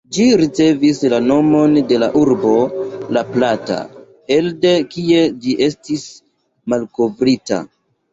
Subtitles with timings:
[0.15, 2.53] Ĝi ricevis la nomon de la urbo
[3.17, 3.77] "La Plata",
[4.37, 6.07] elde kie ĝi estis
[6.75, 7.61] malkovrita.